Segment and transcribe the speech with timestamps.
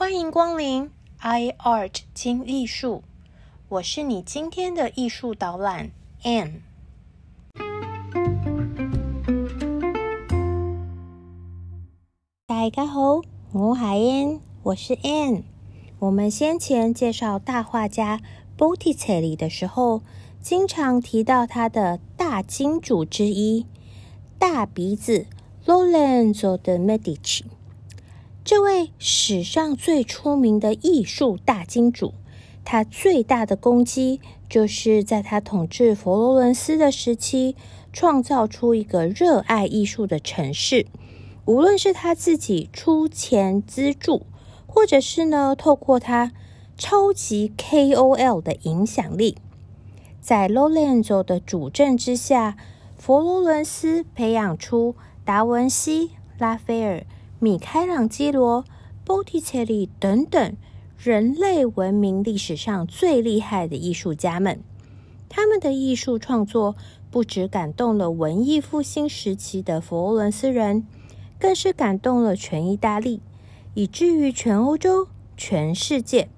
[0.00, 3.02] 欢迎光临 iArt 精艺术，
[3.68, 5.90] 我是你今天的艺术导览
[6.22, 6.60] Anne。
[12.46, 15.42] 大家好，我是 Anne，我是 Anne。
[15.98, 18.20] 我们先前介绍大画家
[18.56, 20.02] Botticelli 的时候，
[20.40, 23.66] 经常提到他的大金主之一——
[24.38, 25.26] 大鼻子
[25.66, 27.42] Lorenzo de Medici。
[28.48, 32.14] 这位史上最出名的艺术大金主，
[32.64, 37.56] 他最大的功绩就是在他统治佛罗伦斯的时期，
[37.92, 40.86] 创造出一个热爱艺术的城市。
[41.44, 44.24] 无论是他自己出钱资助，
[44.66, 46.32] 或者是呢透过他
[46.78, 49.36] 超级 KOL 的影响力，
[50.22, 52.56] 在 Lorenzo 的主政之下，
[52.96, 57.04] 佛罗伦斯培养出达文西、拉斐尔。
[57.40, 58.64] 米开朗基罗、
[59.04, 60.56] 波提切利等等
[60.98, 64.60] 人类文明历史上最厉害的艺术家们，
[65.28, 66.74] 他们的艺术创作
[67.12, 70.84] 不止感动了文艺复兴时期的佛罗伦斯人，
[71.38, 73.20] 更是感动了全意大利，
[73.74, 76.28] 以至于全欧洲、全世界。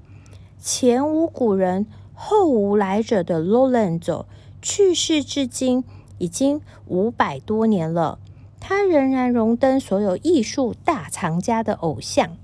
[0.59, 4.27] 前无古人、后无来者的罗兰佐
[4.61, 5.83] 去世至今
[6.19, 8.19] 已经五百多年了。
[8.61, 12.37] 他仍然荣登所有艺术大藏家的偶像，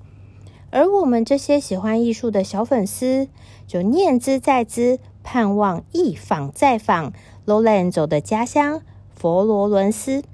[0.71, 3.29] 而我们这些喜欢艺术的小粉丝，
[3.67, 7.13] 就念兹在兹，盼望一访再访
[7.45, 8.83] 罗兰佐的家乡
[9.15, 10.25] 佛罗伦斯，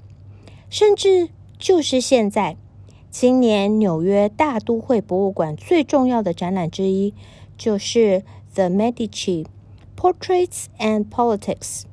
[0.69, 2.57] 甚至就是现在，
[3.11, 7.13] 今年纽约大都会博物馆最重要的展览之一，
[7.57, 8.23] 就是
[8.55, 9.45] The Medici
[9.95, 11.83] Portraits and Politics，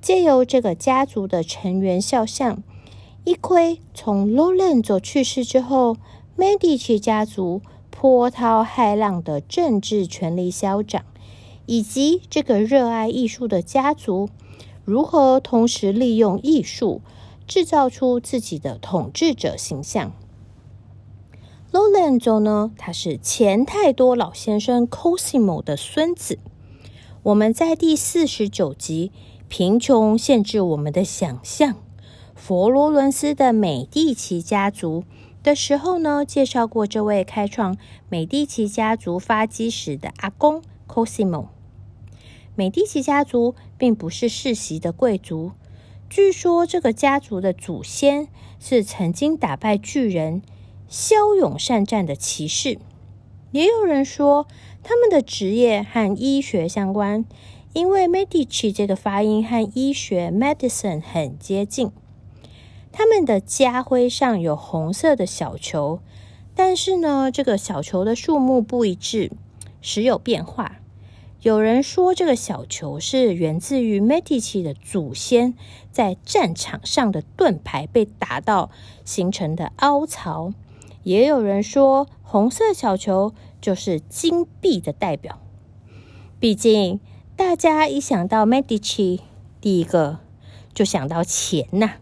[0.00, 2.62] 借由这个家族的成员肖像。
[3.28, 5.98] 一窥从 Lorenzo 去世之后
[6.38, 11.04] ，Medici 家族波涛骇浪的政治权力消长，
[11.66, 14.30] 以及这个热爱艺术的家族
[14.82, 17.02] 如何同时利用艺术
[17.46, 20.12] 制造出自己的统治者形象。
[21.70, 26.38] Lorenzo 呢，他是钱太多老先生 Cosimo 的孙子。
[27.24, 29.12] 我们在第四十九集
[29.48, 31.74] 《贫穷限制我们的想象》。
[32.38, 35.02] 佛罗伦斯的美第奇家族
[35.42, 37.76] 的时候呢，介绍过这位开创
[38.08, 41.48] 美第奇家族发迹史的阿公 Cosimo。
[42.54, 45.50] 美第奇家族并不是世袭的贵族，
[46.08, 48.28] 据说这个家族的祖先
[48.60, 50.40] 是曾经打败巨人、
[50.88, 52.78] 骁勇善战的骑士。
[53.50, 54.46] 也有人说
[54.84, 57.24] 他们的职业和医学相关，
[57.72, 61.90] 因为 Medici 这个发音和医学 medicine 很接近。
[62.98, 66.00] 他们的家徽上有红色的小球，
[66.56, 69.30] 但是呢，这个小球的数目不一致，
[69.80, 70.80] 时有变化。
[71.42, 75.54] 有人说，这个小球是源自于 Medici 的祖先
[75.92, 78.68] 在战场上的盾牌被打到
[79.04, 80.50] 形成的凹槽；
[81.04, 85.38] 也有人说，红色小球就是金币的代表。
[86.40, 86.98] 毕竟，
[87.36, 89.20] 大家一想到 Medici，
[89.60, 90.18] 第一个
[90.74, 91.92] 就想到钱呐。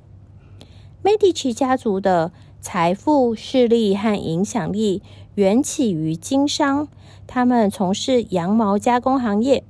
[1.07, 5.05] Medici 家族的财富、势力和影响力
[5.37, 6.89] 源起于经商，
[7.29, 9.63] 他们从事羊毛加工行业。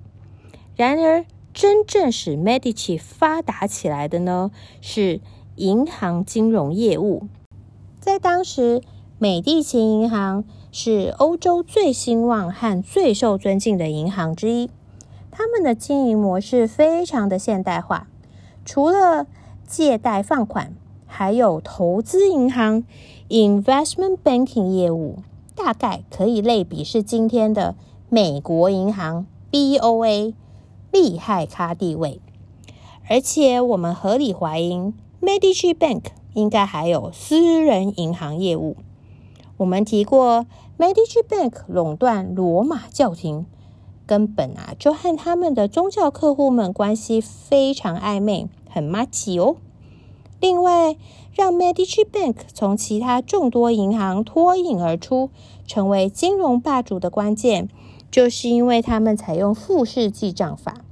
[0.76, 5.20] 然而，真正使 Medici 发达起来的呢，是
[5.56, 7.28] 银行金融业务。
[8.00, 8.80] 在当时，
[9.18, 10.42] 美第奇银行
[10.72, 14.70] 是欧洲最兴旺和最受尊敬的银行之一。
[15.30, 18.08] 他们的经营模式非常的现代化，
[18.64, 19.26] 除了
[19.66, 20.72] 借贷放款。
[21.06, 22.84] 还有投资银行
[23.28, 25.20] （investment banking） 业务，
[25.54, 27.74] 大概可以类比是今天的
[28.08, 30.34] 美国银行 （BOA）
[30.92, 32.20] 厉害咖地位。
[33.08, 36.02] 而且我们合理怀疑，Medici Bank
[36.34, 38.76] 应该还有私人银行业务。
[39.58, 40.44] 我们提过
[40.76, 43.46] ，Medici Bank 垄断罗马教廷，
[44.06, 49.56] 根本啊就和他们的宗教客户们关系非常暧昧，很麻吉哦。
[50.40, 50.96] 另外，
[51.32, 55.30] 让 Medici Bank 从其他众多银行脱颖而出，
[55.66, 57.68] 成为金融霸主的关键，
[58.10, 60.82] 就是因为他们采用复式记账法。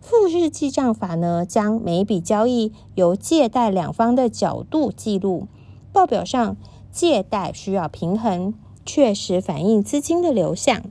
[0.00, 5.48] 复式记账法呢，将每笔交易由借贷两方的角度记录，
[5.92, 6.56] 报表上
[6.92, 10.82] 借贷需要平衡，确实反映资金的流向。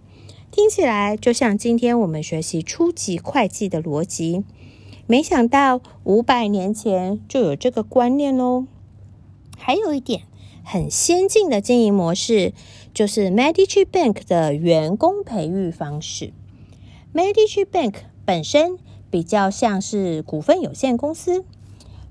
[0.52, 4.44] 听起来就像今天我们学习初级会计的逻辑。
[5.08, 8.66] 没想到五百年前就有这个观念喽。
[9.56, 10.24] 还有一点
[10.64, 12.54] 很先进的经营模式，
[12.92, 16.34] 就是 Medici Bank 的员工培育方式。
[17.14, 17.94] Medici Bank
[18.26, 18.80] 本身
[19.12, 21.46] 比较像是股份有限公司，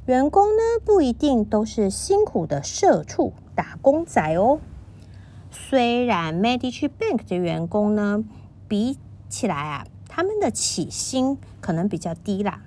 [0.06, 4.61] 员工呢不一定都是辛苦的社畜打工仔哦。
[5.50, 8.25] 虽然 Medici Bank 的员工呢
[8.69, 8.96] 比
[9.29, 12.62] 起来啊，他们的起薪可能比较低啦，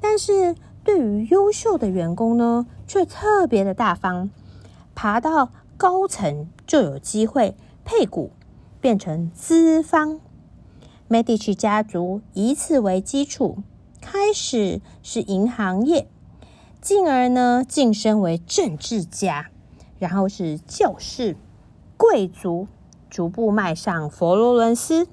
[0.00, 4.30] 但是对于优秀的员工呢，却特别的大方，
[4.94, 5.50] 爬到。
[5.80, 7.56] 高层就有机会
[7.86, 8.32] 配股
[8.82, 10.20] 变成资方
[11.08, 13.62] ，Medici 家族以此为基础，
[13.98, 16.06] 开始是银行业，
[16.82, 19.46] 进而呢晋升为政治家，
[19.98, 21.34] 然后是教士、
[21.96, 22.68] 贵族，
[23.08, 25.08] 逐步迈上佛罗伦斯、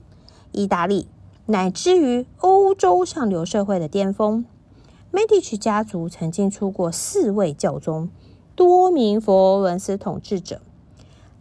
[0.51, 1.07] 意大利
[1.45, 4.43] 乃至于欧洲上流社会的巅峰。
[5.17, 8.09] Medici 家族曾经出过四位教宗。
[8.55, 10.61] 多名佛罗伦斯统治者，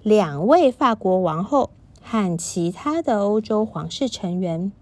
[0.03, 1.69] 两位法国王后
[2.01, 4.73] 和其他的欧洲皇室成员。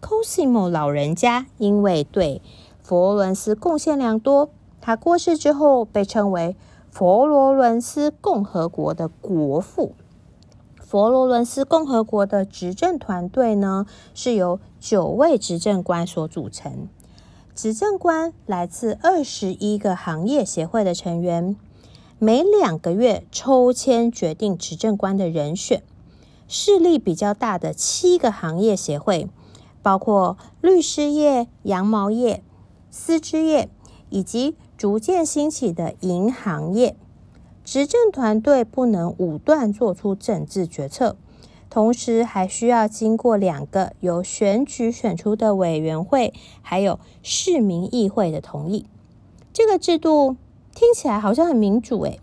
[0.00, 2.40] Cosimo 老人家因为对
[2.80, 4.50] 佛罗伦斯贡献良多，
[4.80, 6.54] 他过世之后被称为
[6.88, 9.96] 佛罗伦斯共和国的国父。
[10.76, 16.86] 佛罗伦斯共和国的执政团队呢，是由九位执政官所组成。
[17.62, 21.54] 执政官来自二十一个行业协会的成员，
[22.18, 25.84] 每两个月抽签决定执政官的人选。
[26.48, 29.28] 势力比较大的七个行业协会，
[29.80, 32.42] 包括律师业、羊毛业、
[32.90, 33.68] 丝织业，
[34.10, 36.96] 以及逐渐兴起的银行业。
[37.62, 41.14] 执政团队不能武断做出政治决策。
[41.72, 48.84] 同时还需要经过两个由选举选出的委员会，还有市民议会的同意。
[49.54, 50.36] 这个制度
[50.74, 52.20] 听起来好像很民主诶，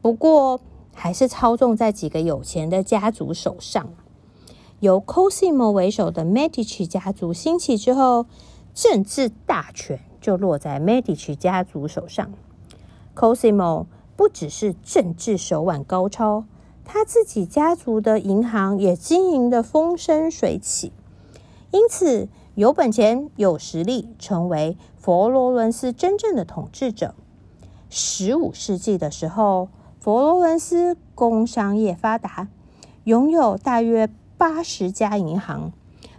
[0.00, 0.60] 不过
[0.94, 3.92] 还是操纵在几个有钱的家族手上。
[4.78, 8.26] 由 Cosimo 为首的 Medici 家族兴起之后，
[8.72, 12.32] 政治大权就落在 Medici 家族手上。
[13.16, 16.44] Cosimo 不只是政治手腕高超。
[16.84, 20.92] 他自己家族的银行也经营的风生水起，
[21.70, 27.14] 因此有本钱、有实力，成为佛罗伦斯真正的统治者。
[27.88, 29.68] 十五世纪的时候，
[30.00, 32.48] 佛罗伦斯工商业发达，
[33.04, 35.72] 拥有大约八十家银行，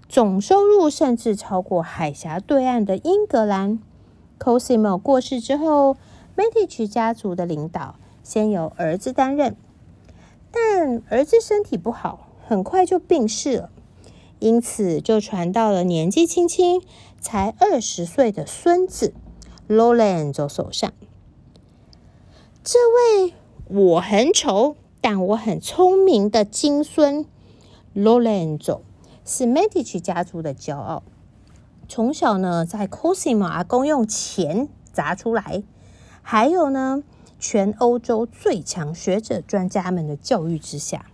[0.08, 3.80] 总收入甚至超过海峡对岸的英格兰。
[4.40, 5.98] Cosimo 过世之后
[6.36, 9.56] ，Medici 家族的领导先由儿子担任。
[10.56, 13.72] 但儿子身体不好，很快就病逝了，
[14.38, 16.80] 因此就传到了年纪轻轻
[17.20, 19.16] 才二十岁的孙子
[19.68, 20.94] Lorenzo 手上。
[22.64, 23.34] 这位
[23.68, 27.26] 我很丑，但我很聪明的金孙
[27.96, 28.82] Lorenzo
[29.26, 31.02] 是 Medici 家族的骄傲。
[31.90, 35.64] 从小呢，在 Cosimo 阿公用钱砸出来，
[36.22, 37.04] 还有呢。
[37.44, 41.08] 全欧洲最强学者专家们的教育之下，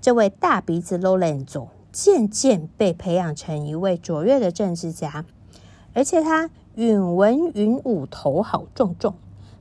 [0.00, 5.26] 这位大鼻子 Lorenzo 渐渐被培养成一位卓越的政治家，
[5.92, 9.16] 而且他允文允武，头好重重，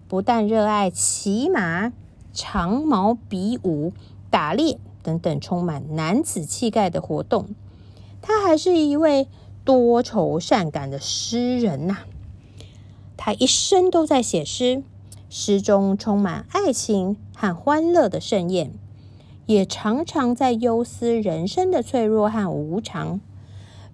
[0.07, 1.91] 不但热爱骑马、
[2.31, 3.91] 长矛比武、
[4.29, 7.49] 打猎等等充满男子气概的活动，
[8.21, 9.27] 他还是一位
[9.65, 11.97] 多愁善感的诗人呐。
[13.17, 14.83] 他一生都在写诗。
[15.29, 18.71] 诗中充满爱情和欢乐的盛宴，
[19.45, 23.19] 也常常在忧思人生的脆弱和无常。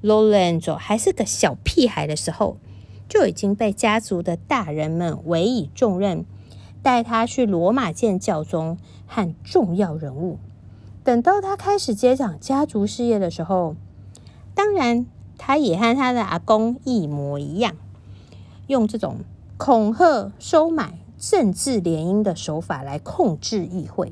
[0.03, 2.57] Lorenzo 还是个小屁孩的时候，
[3.09, 6.25] 就已经被家族的大人们委以重任，
[6.81, 10.37] 带他去罗马见教宗和重要人物。
[11.03, 13.75] 等到他开始接掌家族事业的时候，
[14.53, 15.05] 当然
[15.37, 17.75] 他也和他的阿公一模一样，
[18.67, 19.19] 用这种
[19.57, 20.99] 恐吓、收买。
[21.25, 24.11] 政治联姻的手法来控制议会，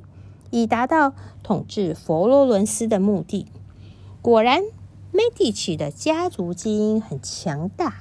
[0.50, 1.14] 以达到
[1.44, 3.48] 统治佛罗伦斯的目的。
[4.22, 4.64] 果然
[5.12, 7.96] ，Medici 的家族基因很强大。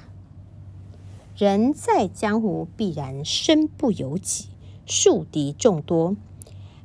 [1.35, 4.45] 人在江湖，必然身不由己，
[4.85, 6.15] 树敌众多。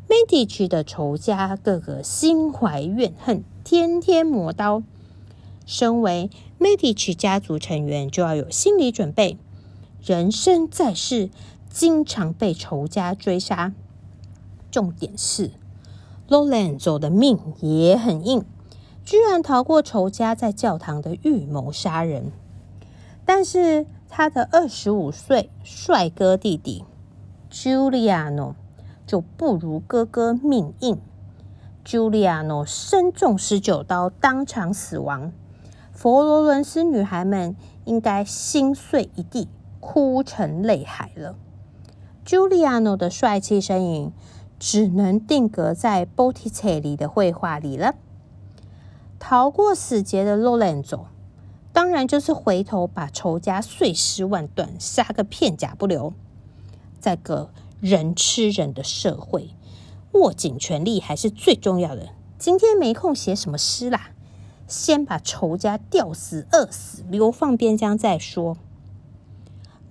[0.09, 4.83] Medici 的仇家个个心怀怨恨，天天磨刀。
[5.65, 6.29] 身为
[6.59, 9.39] Medici 家族成员，就要有心理准备，
[10.03, 11.31] 人生在世。
[11.77, 13.75] 经常被仇家追杀。
[14.71, 15.51] 重点是
[16.27, 18.47] ，Lorenzo 的命也很硬，
[19.05, 22.33] 居然逃过仇家在教堂的预谋杀人。
[23.27, 26.87] 但是他的二十五岁帅哥弟弟
[27.51, 28.55] Giuliano
[29.07, 30.99] 就不如哥哥命硬。
[31.85, 35.31] 朱利亚诺身中十九刀，当场死亡。
[35.93, 37.55] 佛罗伦斯女孩们
[37.85, 41.37] 应该心碎一地，哭成泪海了。
[42.27, 44.13] 朱利亚诺的帅气身影
[44.59, 47.95] 只能定格在波提切利的绘画里了。
[49.21, 51.07] 逃过死劫的洛兰佐，
[51.73, 56.13] 当然就是回头把仇家碎尸万段，杀个片甲不留。
[56.99, 59.51] 在个人吃人的社会，
[60.15, 62.09] 握紧权力还是最重要的。
[62.41, 64.11] 今天没空写什么诗啦，
[64.67, 68.57] 先把仇家吊死、饿死、流放边疆再说。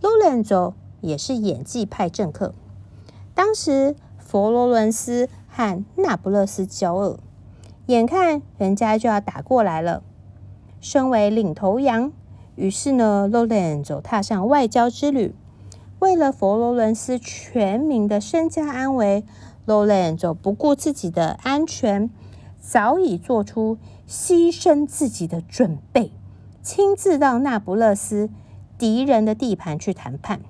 [0.02, 0.74] 洛兰佐
[1.06, 2.54] 也是演技派政客。
[3.34, 7.20] 当时佛罗伦斯和那不勒斯交恶，
[7.86, 10.04] 眼看人家就要打过来了。
[10.82, 12.12] 身为领头羊，
[12.56, 15.34] 于是呢，洛兰佐踏上外交之旅。
[16.00, 19.24] 为了佛罗伦斯全民的身家安危，
[19.66, 22.10] 洛兰就不顾自己的安全，
[22.60, 26.12] 早已做出牺牲自己的准备，
[26.62, 28.30] 亲自到那不勒斯
[28.78, 30.42] 敌人的地盘去谈判。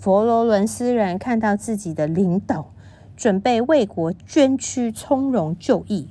[0.00, 2.72] 佛罗伦斯人看到自己的领导
[3.16, 6.08] 准备为国捐躯，从容就义，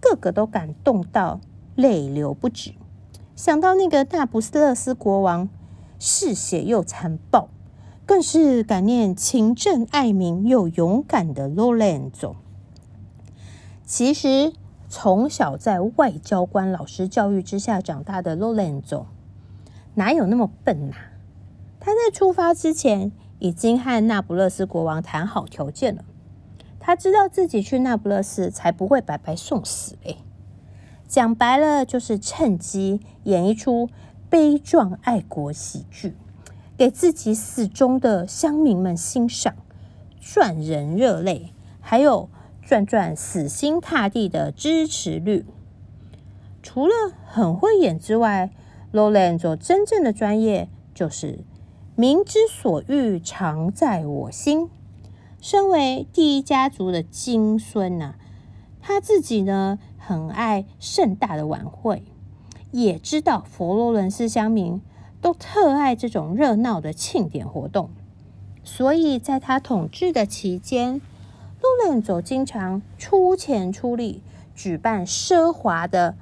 [0.00, 1.40] 个个都感动到
[1.74, 2.74] 泪流不止。
[3.34, 5.48] 想到那个大不勒斯国王
[5.98, 7.48] 嗜血又残暴。
[8.04, 12.34] 更是感念勤政爱民又勇敢的罗兰总。
[13.86, 14.52] 其实，
[14.88, 19.06] 从小在外交官老师教育之下长大的罗兰总，
[19.94, 20.96] 哪有那么笨呐？
[21.78, 26.04] 他在出发之前已经和那不勒斯国王谈好条件了。
[26.78, 30.18] 他知道自己去那不勒斯才不会白白送死嘞。
[31.08, 33.90] 讲白了，就是趁机演一出
[34.30, 36.14] 悲壮爱国喜剧。
[36.76, 39.56] 给自己死忠的乡民们欣赏，
[40.20, 42.28] 赚人热泪，还有
[42.62, 45.44] 赚赚死心塌地的支持率。
[46.62, 46.94] 除了
[47.26, 48.50] 很会演之外，
[48.92, 51.40] 罗兰佐真正的专业就是
[51.94, 54.68] 民之所欲，常在我心。
[55.40, 58.14] 身为第一家族的金孙呐，
[58.80, 62.04] 他自己呢很爱盛大的晚会，
[62.70, 64.80] 也知道佛罗伦斯乡民。
[65.20, 67.90] 都特爱这种热闹的庆典活动，
[68.64, 71.00] 所以在他统治的期间，
[71.60, 74.20] 路伦佐经常出钱出力
[74.52, 76.16] 举办奢华的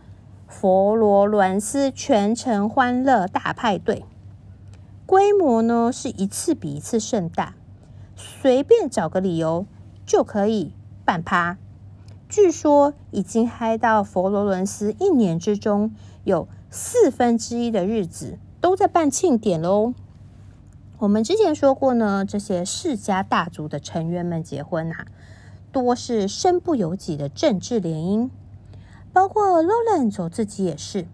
[0.46, 4.04] 佛罗伦斯全城欢乐大派对，
[5.10, 7.56] 规模呢是一次比一次盛大，
[8.14, 9.66] 随便找个理由
[10.06, 10.72] 就可以
[11.04, 11.58] 办趴。
[12.28, 18.38] 据说已经嗨到佛罗伦斯一年之中有四分之一的日子。
[18.60, 19.94] 都在办庆典喽。
[20.98, 25.06] 我们之前说过呢，这些世家大族的成员们结婚呐，
[25.72, 28.30] 多是身不由己的政治联姻。
[29.12, 31.06] 包括罗兰佐自己也是，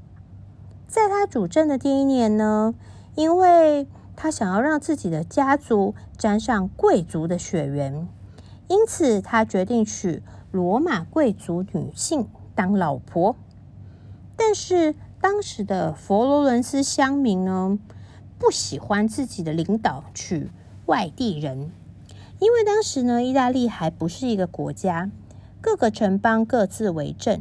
[0.87, 2.75] 在他主政的第一年呢，
[3.17, 8.07] 因为他想要让自己的家族沾上贵族的血缘，
[8.69, 13.35] 因此他决定娶罗马贵族女性当老婆。
[14.37, 14.95] 但是。
[15.19, 17.79] 当时的佛罗伦斯乡民呢，
[18.39, 20.51] 不喜欢自己的领导娶
[20.85, 21.73] 外地人，
[22.39, 25.11] 因为当时呢，意大利还不是一个国家，
[25.61, 27.41] 各个城邦各自为政，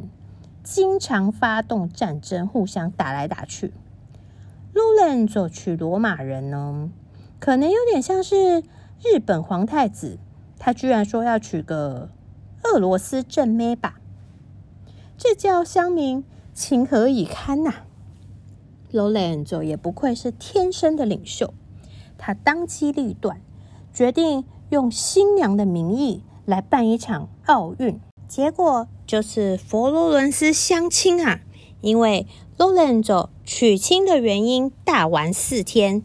[0.64, 3.72] 经常发动战争，互相打来打去。
[4.76, 6.90] 路兰佐娶罗马人呢，
[7.40, 8.62] 可能有点像是
[9.02, 10.18] 日本皇太子，
[10.58, 12.10] 他居然说要娶个
[12.62, 13.98] 俄罗斯正妹吧，
[15.16, 16.22] 这叫乡民。
[16.52, 17.72] 情何以堪呐！
[18.90, 21.52] 罗兰佐也不愧是天生的领袖，
[22.16, 23.42] 他当机立断，
[23.92, 28.00] 决定用新娘的名义来办一场奥运。
[28.26, 31.40] 结果就是佛罗伦斯相亲啊！
[31.82, 32.26] 因为
[32.58, 36.02] 罗兰佐娶亲的原因，大玩四天，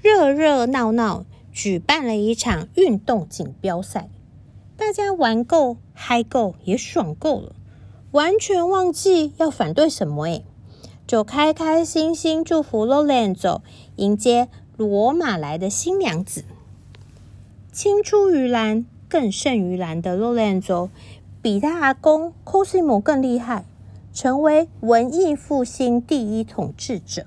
[0.00, 4.10] 热热闹闹举办了一场运动锦标赛，
[4.76, 7.54] 大家玩够、嗨够，也爽够了。
[8.10, 10.44] 完全忘记要反对什么诶，
[11.06, 13.62] 就开开心心祝福罗兰佐
[13.94, 16.44] 迎接罗马来的新娘子。
[17.70, 20.90] 青出于蓝更胜于蓝的罗兰佐，
[21.40, 23.64] 比他阿公 Cosimo 更厉害，
[24.12, 27.26] 成为文艺复兴第一统治者。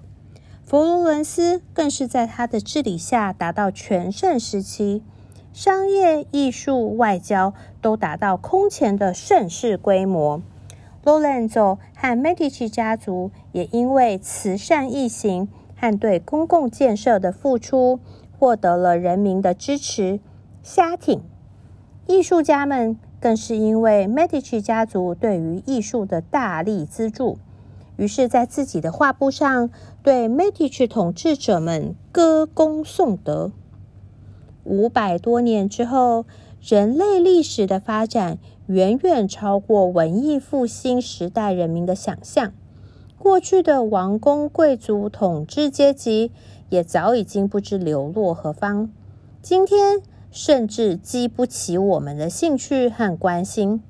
[0.63, 5.03] 佛罗伦斯更是在他的治理下达到全盛时期，
[5.53, 10.41] 商业、艺术、外交都达到空前的盛世规模。
[11.03, 17.99] 罗兰佐和梅迪奇家族也因为慈善义行和对公共建设的付出，
[18.39, 20.19] 获得了人民的支持。
[20.63, 21.21] 虾艇
[22.07, 27.39] 艺术家们更是因为 Medici 家族对于艺术的大力资助，
[27.97, 29.71] 于是，在自己的画布上
[30.03, 33.51] 对 Medici 统治者们歌功颂德。
[34.63, 36.27] 五百多年之后，
[36.61, 42.53] 人类历史的发展远远超过文艺复兴时代人民的想象。
[43.17, 46.31] 过去的王公贵族统治阶级
[46.69, 48.91] 也早已经不知流落何方。
[49.41, 50.03] 今天。
[50.35, 53.81] 甚至激不起我们的兴趣和关心。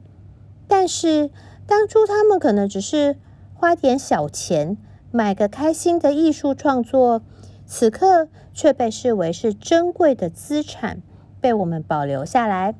[0.68, 1.32] 但是
[1.66, 3.18] 当初他们可能只是
[3.56, 4.78] 花点小钱
[5.10, 7.24] 买个开心的艺术创作，
[7.66, 11.02] 此刻却被视为是珍贵的资产，
[11.42, 12.76] 被我们保留下来。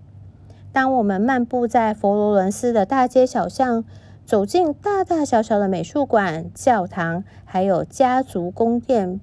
[0.72, 3.84] 当我们漫步在佛罗伦斯的大街小巷，
[4.24, 9.20] 走进大大小小的美术馆、教堂，还有家族宫殿，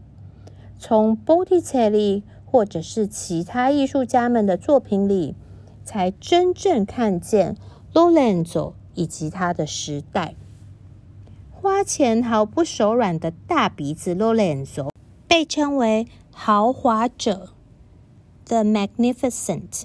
[0.80, 2.24] 从 Botticelli。
[2.52, 5.34] 或者是其他艺术家们的作品里，
[5.86, 7.56] 才真正看见
[7.94, 10.34] Lorenzo 以及他的时代。
[11.50, 14.90] 花钱毫不手软的大鼻子 Lorenzo
[15.26, 17.54] 被称为豪华者
[18.44, 19.84] The Magnificent。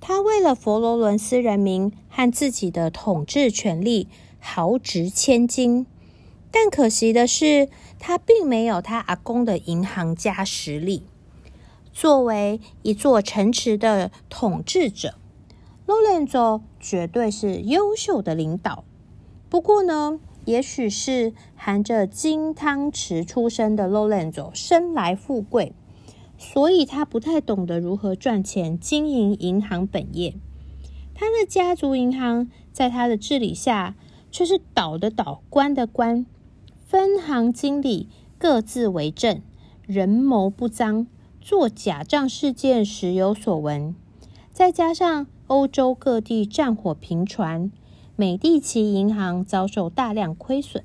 [0.00, 5.84] 他为了佛罗伦斯人民和自己的统治权力豪值千金，
[6.50, 7.68] 但可惜的是，
[7.98, 11.02] 他并没有他阿公的银行家实力。
[11.96, 15.14] 作为一座城池的统治者
[15.86, 18.84] ，Lolenzo 绝对是优秀的领导。
[19.48, 25.72] 不过呢，也许是含着金汤匙出生的 Lolenzo 生来富贵，
[26.36, 30.34] 所以他不太懂得如何赚钱、经营银行本业。
[31.14, 33.96] 他的家族银行在他的治理下，
[34.30, 36.26] 却是倒的倒、关的关，
[36.86, 39.40] 分行经理各自为政，
[39.86, 41.06] 人谋不臧。
[41.46, 43.94] 做假账事件时有所闻，
[44.50, 47.70] 再加上欧洲各地战火频传，
[48.16, 50.82] 美第奇银行遭受大量亏损，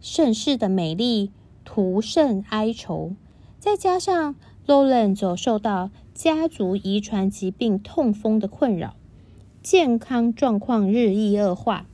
[0.00, 1.32] 盛世的美丽
[1.64, 3.16] 徒甚哀愁。
[3.58, 4.36] 再加上
[4.68, 8.94] Lorenzo 受到家族遗传疾病痛风的困扰，
[9.64, 11.86] 健康状况日益恶化，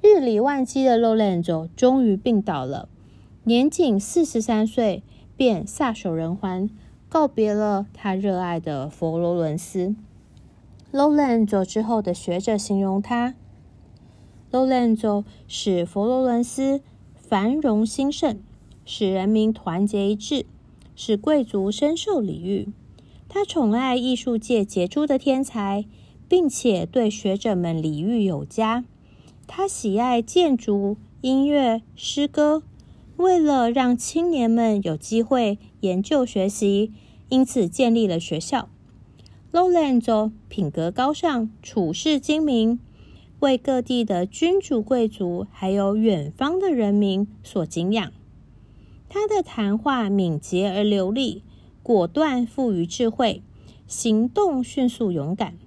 [0.00, 2.88] 日理万机的 Lorenzo 终于病倒了，
[3.42, 5.02] 年仅四十三岁
[5.36, 6.70] 便撒手人寰。
[7.10, 9.96] 告别了他热爱的佛罗伦斯。
[10.92, 13.34] Lorenzo 之后的学者形容他
[14.52, 16.80] ：Lorenzo 使佛罗伦斯
[17.16, 18.38] 繁荣兴盛，
[18.84, 20.46] 使人民团结一致，
[20.94, 22.68] 使贵族深受礼遇。
[23.28, 25.84] 他宠爱艺术界杰出的天才，
[26.28, 28.84] 并且对学者们礼遇有加。
[29.48, 32.62] 他喜爱建筑、音乐、诗歌。
[33.20, 36.90] 为了让青年们有机会研究学习，
[37.28, 38.70] 因此建立了学校。
[39.52, 42.80] Lorenzo 品格高尚，处事精明，
[43.40, 48.10] 为各地的君主贵族还有远方的人民所敬仰。
[49.10, 51.42] 他的谈话敏捷而流利，
[51.82, 53.42] 果断富于智慧，
[53.86, 55.58] 行动迅速勇敢。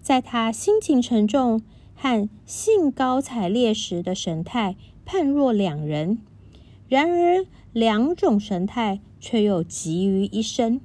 [0.00, 1.60] 在他心情沉重
[1.94, 6.20] 和兴高采烈时的神态判若两人。
[6.90, 10.80] 然而，两种神态却又集于一身。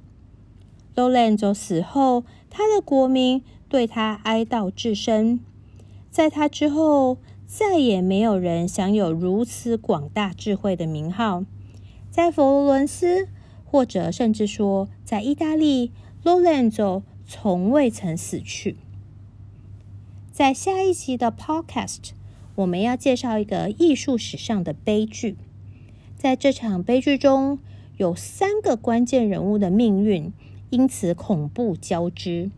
[0.94, 5.40] Lorenzo 死后，他的国民对他哀悼至深。
[6.08, 11.44] 在他之后，再也没有人享有如此广大智慧的名号。
[12.08, 13.26] 在佛罗伦斯，
[13.64, 15.90] 或者甚至说在意大利
[16.22, 18.76] ，Lorenzo 从未曾死去。
[20.30, 22.10] 在下一集的 Podcast，
[22.54, 25.36] 我们要介绍一个艺术史上的悲剧。
[26.26, 27.60] 在这场悲剧中，
[27.98, 30.32] 有三个关键人物的命运
[30.70, 32.50] 因此恐怖交织。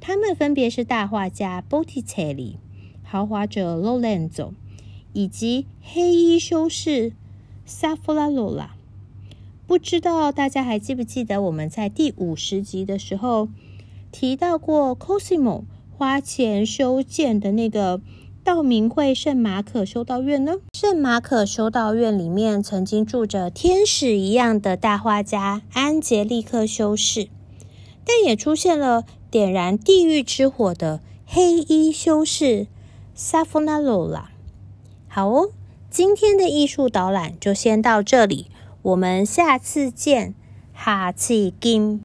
[0.00, 2.58] 他们分别是大画家 Botticelli、
[3.02, 4.52] 豪华者 Lorenzo
[5.12, 7.14] 以及黑衣修士
[7.66, 8.68] Savonarola。
[9.66, 13.48] 不知道大家还记不记得我们在第五十集的时候
[14.12, 15.64] 提到过 Cosimo
[15.98, 18.00] 花钱修建的那个？
[18.46, 20.58] 道明会圣马可修道院呢？
[20.72, 27.26] 圣马可修道院里面曾经住着天使一样的大画家安杰利克修士，
[28.04, 32.68] 但也出现了点燃地狱之火的黑衣修士
[33.16, 34.30] 萨夫纳罗拉。
[35.08, 35.50] 好哦，
[35.90, 38.46] 今天的艺术导览就先到这里，
[38.82, 40.36] 我们下次见，
[40.72, 42.00] 哈次金。